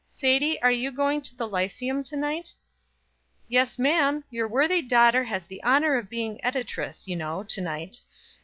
[0.09, 2.55] Sadie, are you going to the lyceum tonight?"
[3.47, 4.23] "Yes, ma'am.
[4.31, 7.97] Your worthy daughter has the honor of being editress, you know, to night.